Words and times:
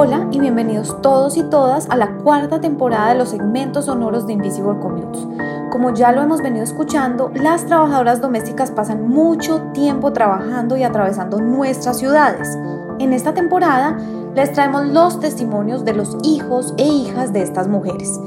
Hola 0.00 0.28
y 0.30 0.38
bienvenidos 0.38 1.02
todos 1.02 1.36
y 1.36 1.42
todas 1.42 1.90
a 1.90 1.96
la 1.96 2.18
cuarta 2.18 2.60
temporada 2.60 3.08
de 3.08 3.18
los 3.18 3.30
segmentos 3.30 3.86
sonoros 3.86 4.28
de 4.28 4.34
Invisible 4.34 4.78
Commutes. 4.78 5.26
Como 5.72 5.92
ya 5.92 6.12
lo 6.12 6.22
hemos 6.22 6.40
venido 6.40 6.62
escuchando, 6.62 7.32
las 7.34 7.66
trabajadoras 7.66 8.20
domésticas 8.20 8.70
pasan 8.70 9.08
mucho 9.08 9.60
tiempo 9.74 10.12
trabajando 10.12 10.76
y 10.76 10.84
atravesando 10.84 11.40
nuestras 11.40 11.98
ciudades. 11.98 12.56
En 13.00 13.12
esta 13.12 13.34
temporada 13.34 13.98
les 14.36 14.52
traemos 14.52 14.86
los 14.86 15.18
testimonios 15.18 15.84
de 15.84 15.94
los 15.94 16.16
hijos 16.22 16.74
e 16.76 16.84
hijas 16.84 17.32
de 17.32 17.42
estas 17.42 17.66
mujeres. 17.66 18.20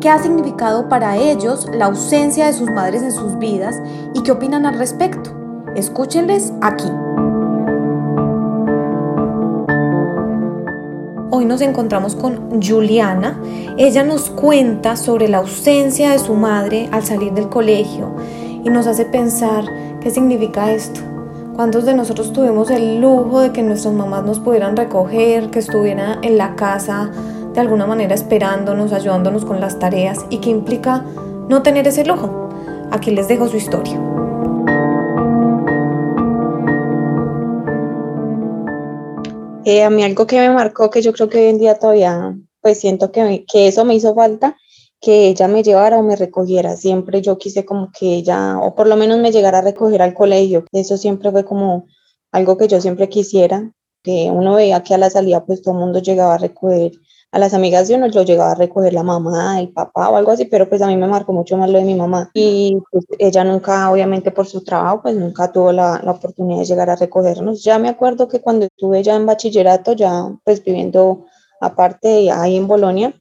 ¿Qué 0.00 0.08
ha 0.08 0.20
significado 0.20 0.88
para 0.88 1.16
ellos 1.16 1.68
la 1.74 1.86
ausencia 1.86 2.46
de 2.46 2.52
sus 2.52 2.70
madres 2.70 3.02
en 3.02 3.10
sus 3.10 3.36
vidas 3.40 3.82
y 4.14 4.22
qué 4.22 4.30
opinan 4.30 4.64
al 4.64 4.78
respecto? 4.78 5.32
Escúchenles 5.74 6.52
aquí. 6.62 6.88
Hoy 11.28 11.44
nos 11.44 11.60
encontramos 11.60 12.14
con 12.14 12.62
Juliana. 12.62 13.40
Ella 13.76 14.04
nos 14.04 14.30
cuenta 14.30 14.94
sobre 14.94 15.26
la 15.26 15.38
ausencia 15.38 16.12
de 16.12 16.20
su 16.20 16.34
madre 16.34 16.88
al 16.92 17.04
salir 17.04 17.32
del 17.32 17.48
colegio 17.48 18.14
y 18.64 18.70
nos 18.70 18.86
hace 18.86 19.04
pensar 19.06 19.64
qué 20.00 20.10
significa 20.10 20.70
esto. 20.70 21.00
¿Cuántos 21.56 21.84
de 21.84 21.94
nosotros 21.94 22.32
tuvimos 22.32 22.70
el 22.70 23.00
lujo 23.00 23.40
de 23.40 23.50
que 23.50 23.64
nuestras 23.64 23.92
mamás 23.92 24.24
nos 24.24 24.38
pudieran 24.38 24.76
recoger, 24.76 25.50
que 25.50 25.58
estuviera 25.58 26.18
en 26.22 26.38
la 26.38 26.54
casa 26.54 27.10
de 27.52 27.60
alguna 27.60 27.86
manera 27.86 28.14
esperándonos, 28.14 28.92
ayudándonos 28.92 29.44
con 29.44 29.60
las 29.60 29.80
tareas 29.80 30.24
y 30.30 30.38
qué 30.38 30.50
implica 30.50 31.02
no 31.48 31.62
tener 31.62 31.88
ese 31.88 32.04
lujo? 32.04 32.50
Aquí 32.92 33.10
les 33.10 33.26
dejo 33.26 33.48
su 33.48 33.56
historia. 33.56 34.15
Eh, 39.66 39.82
a 39.82 39.90
mí 39.90 40.04
algo 40.04 40.28
que 40.28 40.38
me 40.38 40.48
marcó, 40.48 40.90
que 40.90 41.02
yo 41.02 41.12
creo 41.12 41.28
que 41.28 41.38
hoy 41.38 41.46
en 41.46 41.58
día 41.58 41.76
todavía, 41.76 42.36
pues 42.60 42.78
siento 42.78 43.10
que, 43.10 43.44
que 43.52 43.66
eso 43.66 43.84
me 43.84 43.96
hizo 43.96 44.14
falta, 44.14 44.56
que 45.00 45.26
ella 45.26 45.48
me 45.48 45.64
llevara 45.64 45.98
o 45.98 46.04
me 46.04 46.14
recogiera. 46.14 46.76
Siempre 46.76 47.20
yo 47.20 47.36
quise 47.36 47.64
como 47.64 47.90
que 47.90 48.14
ella, 48.14 48.60
o 48.60 48.76
por 48.76 48.86
lo 48.86 48.94
menos 48.96 49.18
me 49.18 49.32
llegara 49.32 49.58
a 49.58 49.62
recoger 49.62 50.02
al 50.02 50.14
colegio. 50.14 50.64
Eso 50.70 50.96
siempre 50.96 51.32
fue 51.32 51.44
como 51.44 51.86
algo 52.30 52.56
que 52.56 52.68
yo 52.68 52.80
siempre 52.80 53.08
quisiera, 53.08 53.72
que 54.04 54.30
uno 54.30 54.54
veía 54.54 54.84
que 54.84 54.94
a 54.94 54.98
la 54.98 55.10
salida 55.10 55.44
pues 55.44 55.62
todo 55.62 55.74
el 55.74 55.80
mundo 55.80 55.98
llegaba 55.98 56.34
a 56.34 56.38
recoger 56.38 56.92
a 57.36 57.38
las 57.38 57.52
amigas 57.52 57.86
de 57.86 57.96
uno 57.96 58.08
lo 58.08 58.22
llegaba 58.22 58.52
a 58.52 58.54
recoger 58.54 58.94
la 58.94 59.02
mamá, 59.02 59.60
el 59.60 59.68
papá 59.68 60.08
o 60.08 60.16
algo 60.16 60.30
así, 60.32 60.46
pero 60.46 60.66
pues 60.70 60.80
a 60.80 60.86
mí 60.86 60.96
me 60.96 61.06
marcó 61.06 61.34
mucho 61.34 61.58
más 61.58 61.68
lo 61.68 61.78
de 61.78 61.84
mi 61.84 61.94
mamá. 61.94 62.30
Y 62.32 62.78
pues, 62.90 63.04
ella 63.18 63.44
nunca, 63.44 63.90
obviamente 63.90 64.30
por 64.30 64.46
su 64.46 64.64
trabajo, 64.64 65.02
pues 65.02 65.14
nunca 65.16 65.52
tuvo 65.52 65.70
la, 65.70 66.00
la, 66.02 66.12
oportunidad 66.12 66.60
de 66.60 66.64
llegar 66.64 66.88
a 66.88 66.96
recogernos. 66.96 67.62
Ya 67.62 67.78
me 67.78 67.90
acuerdo 67.90 68.26
que 68.26 68.40
cuando 68.40 68.64
estuve 68.64 69.02
ya 69.02 69.16
en 69.16 69.26
bachillerato, 69.26 69.92
ya 69.92 70.34
pues 70.44 70.64
viviendo 70.64 71.26
aparte 71.60 72.30
ahí 72.30 72.56
en 72.56 72.66
Bolonia, 72.66 73.12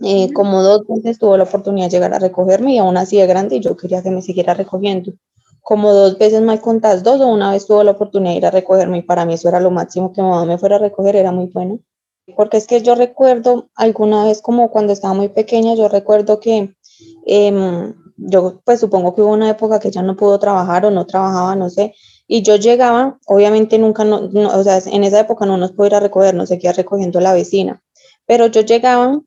eh, 0.00 0.32
como 0.32 0.62
dos 0.62 0.82
veces 0.86 1.18
tuvo 1.18 1.36
la 1.36 1.42
oportunidad 1.42 1.86
de 1.86 1.90
llegar 1.90 2.14
a 2.14 2.20
recogerme 2.20 2.74
y 2.74 2.78
aún 2.78 2.96
así 2.96 3.16
de 3.16 3.26
grande 3.26 3.56
y 3.56 3.60
yo 3.60 3.76
quería 3.76 4.00
que 4.00 4.12
me 4.12 4.22
siguiera 4.22 4.54
recogiendo. 4.54 5.12
Como 5.60 5.92
dos 5.92 6.18
veces 6.18 6.40
mal 6.40 6.60
contadas, 6.60 7.02
dos 7.02 7.20
o 7.20 7.26
una 7.26 7.50
vez 7.50 7.66
tuvo 7.66 7.82
la 7.82 7.90
oportunidad 7.92 8.30
de 8.30 8.38
ir 8.38 8.46
a 8.46 8.52
recogerme 8.52 8.98
y 8.98 9.02
para 9.02 9.24
mí 9.24 9.34
eso 9.34 9.48
era 9.48 9.58
lo 9.58 9.72
máximo 9.72 10.12
que 10.12 10.22
mi 10.22 10.28
mamá 10.28 10.44
me 10.44 10.56
fuera 10.56 10.76
a 10.76 10.78
recoger, 10.78 11.16
era 11.16 11.32
muy 11.32 11.46
bueno 11.46 11.80
porque 12.36 12.56
es 12.56 12.66
que 12.66 12.82
yo 12.82 12.94
recuerdo 12.94 13.70
alguna 13.74 14.24
vez 14.24 14.42
como 14.42 14.70
cuando 14.70 14.92
estaba 14.92 15.14
muy 15.14 15.28
pequeña, 15.28 15.74
yo 15.74 15.88
recuerdo 15.88 16.40
que 16.40 16.74
em, 17.26 17.94
yo 18.16 18.60
pues 18.64 18.80
supongo 18.80 19.14
que 19.14 19.22
hubo 19.22 19.32
una 19.32 19.50
época 19.50 19.80
que 19.80 19.90
ya 19.90 20.02
no 20.02 20.16
pudo 20.16 20.38
trabajar 20.38 20.84
o 20.84 20.90
no 20.90 21.06
trabajaba, 21.06 21.56
no 21.56 21.70
sé, 21.70 21.94
y 22.26 22.42
yo 22.42 22.56
llegaba, 22.56 23.18
obviamente 23.26 23.78
nunca, 23.78 24.04
no, 24.04 24.28
o 24.30 24.64
sea, 24.64 24.78
en 24.86 25.04
esa 25.04 25.20
época 25.20 25.46
no 25.46 25.56
nos 25.56 25.72
pudiera 25.72 26.00
recoger, 26.00 26.34
no 26.34 26.46
seguía 26.46 26.72
recogiendo 26.72 27.20
la 27.20 27.32
vecina, 27.32 27.82
pero 28.26 28.46
yo 28.46 28.60
llegaba 28.62 29.20